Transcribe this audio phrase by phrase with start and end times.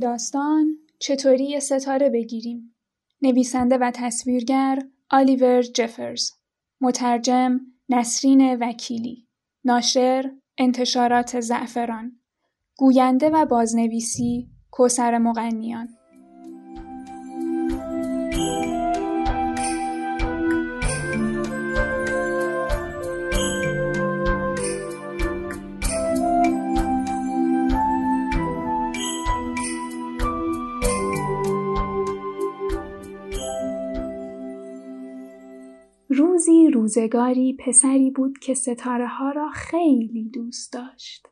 [0.00, 2.74] داستان چطوری یه ستاره بگیریم؟
[3.22, 4.78] نویسنده و تصویرگر
[5.10, 6.30] آلیور جفرز.
[6.80, 9.26] مترجم نسرین وکیلی.
[9.64, 12.20] ناشر انتشارات زعفران.
[12.76, 15.88] گوینده و بازنویسی کوسر مغنیان.
[36.40, 41.28] روزی روزگاری پسری بود که ستاره ها را خیلی دوست داشت.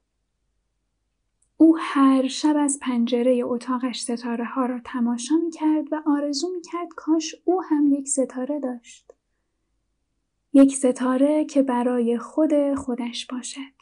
[1.56, 6.60] او هر شب از پنجره اتاقش ستاره ها را تماشا می کرد و آرزو می
[6.60, 9.12] کرد کاش او هم یک ستاره داشت.
[10.52, 13.78] یک ستاره که برای خود خودش باشد.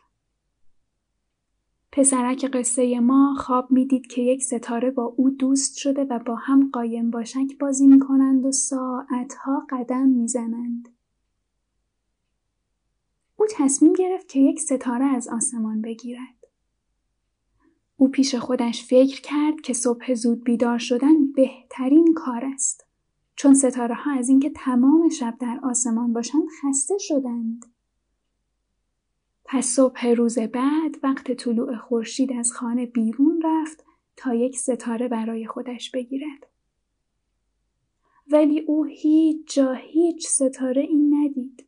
[1.92, 6.70] پسرک قصه ما خواب می‌دید که یک ستاره با او دوست شده و با هم
[6.72, 10.95] قایم باشک بازی می کنند و ساعتها قدم می‌زنند.
[13.50, 16.46] تصمیم گرفت که یک ستاره از آسمان بگیرد.
[17.96, 22.86] او پیش خودش فکر کرد که صبح زود بیدار شدن بهترین کار است.
[23.36, 27.66] چون ستاره ها از اینکه تمام شب در آسمان باشند خسته شدند.
[29.44, 33.84] پس صبح روز بعد وقت طلوع خورشید از خانه بیرون رفت
[34.16, 36.46] تا یک ستاره برای خودش بگیرد.
[38.30, 41.66] ولی او هیچ جا هیچ ستاره این ندید.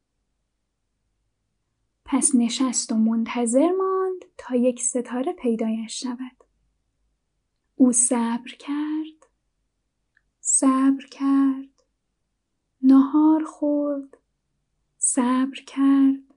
[2.10, 6.44] پس نشست و منتظر ماند تا یک ستاره پیدایش شود.
[7.74, 9.30] او صبر کرد،
[10.40, 11.82] صبر کرد،
[12.82, 14.16] نهار خورد،
[14.98, 16.34] صبر کرد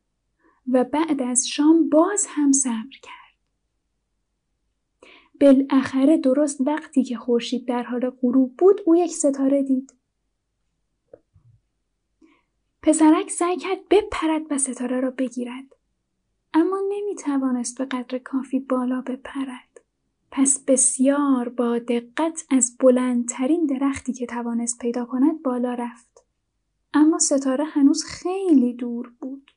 [0.67, 3.37] و بعد از شام باز هم صبر کرد.
[5.41, 9.93] بالاخره درست وقتی که خورشید در حال غروب بود او یک ستاره دید.
[12.83, 15.75] پسرک سعی کرد بپرد و ستاره را بگیرد.
[16.53, 19.81] اما نمی توانست به قدر کافی بالا بپرد.
[20.31, 26.25] پس بسیار با دقت از بلندترین درختی که توانست پیدا کند بالا رفت.
[26.93, 29.51] اما ستاره هنوز خیلی دور بود.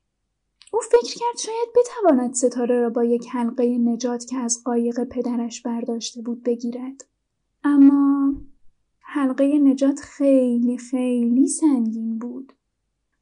[0.72, 5.62] او فکر کرد شاید بتواند ستاره را با یک حلقه نجات که از قایق پدرش
[5.62, 7.04] برداشته بود بگیرد.
[7.64, 8.34] اما
[9.00, 12.52] حلقه نجات خیلی خیلی سنگین بود.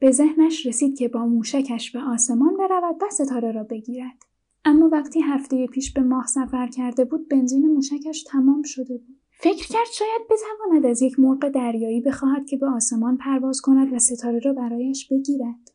[0.03, 4.23] به ذهنش رسید که با موشکش به آسمان برود و ستاره را بگیرد.
[4.65, 9.21] اما وقتی هفته پیش به ماه سفر کرده بود بنزین موشکش تمام شده بود.
[9.31, 13.99] فکر کرد شاید بتواند از یک مرغ دریایی بخواهد که به آسمان پرواز کند و
[13.99, 15.73] ستاره را برایش بگیرد.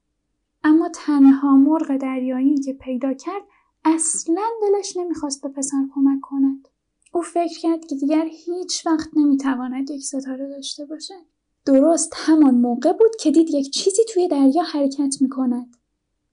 [0.64, 3.44] اما تنها مرغ دریایی که پیدا کرد
[3.86, 6.68] اصلا دلش نمی‌خواست به پسر کمک کند.
[7.14, 11.37] او فکر کرد که دیگر هیچ وقت نمی‌تواند یک ستاره داشته باشد.
[11.68, 15.78] درست همان موقع بود که دید یک چیزی توی دریا حرکت می کند.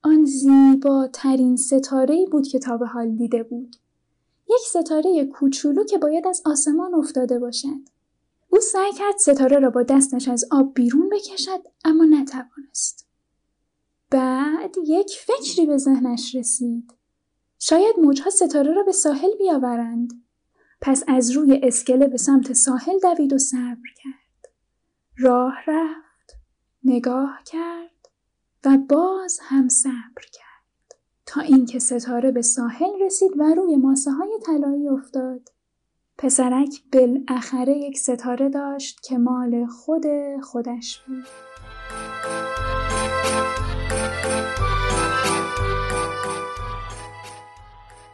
[0.02, 3.76] آن زیباترین ستاره بود که تا به حال دیده بود.
[4.50, 7.88] یک ستاره کوچولو که باید از آسمان افتاده باشد.
[8.48, 13.06] او سعی کرد ستاره را با دستش از آب بیرون بکشد اما نتوانست.
[14.10, 16.92] بعد یک فکری به ذهنش رسید.
[17.58, 20.22] شاید موجها ستاره را به ساحل بیاورند.
[20.80, 24.23] پس از روی اسکله به سمت ساحل دوید و صبر کرد.
[25.18, 26.36] راه رفت،
[26.84, 28.08] نگاه کرد
[28.64, 34.38] و باز هم صبر کرد تا اینکه ستاره به ساحل رسید و روی ماسه های
[34.46, 35.48] طلایی افتاد.
[36.18, 40.04] پسرک بالاخره یک ستاره داشت که مال خود
[40.42, 41.24] خودش بود.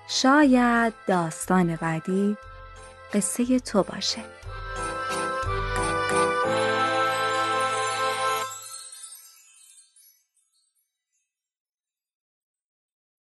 [0.09, 2.37] شاید داستان بعدی
[3.15, 4.21] قصه تو باشه